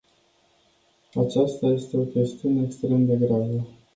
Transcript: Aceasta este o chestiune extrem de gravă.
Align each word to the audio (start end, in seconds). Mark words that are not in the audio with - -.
Aceasta 1.15 1.67
este 1.67 1.97
o 1.97 2.03
chestiune 2.05 2.63
extrem 2.63 3.05
de 3.05 3.15
gravă. 3.25 3.67